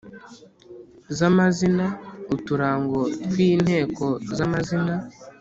[1.17, 1.85] za mazina.
[2.33, 4.05] Uturango twi nteko
[4.37, 4.93] za mazina